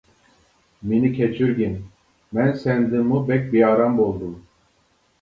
مېنى 0.91 1.11
كەچۈرگىن، 1.17 1.77
مەن 2.39 2.51
سەندىنمۇ 2.65 3.23
بەك 3.31 3.49
بىئارام 3.55 4.05
بولدۇم. 4.05 4.37